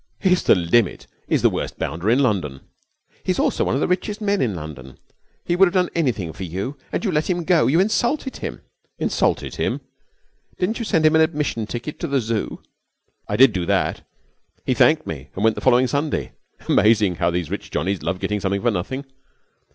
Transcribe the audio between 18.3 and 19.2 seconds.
something for nothing.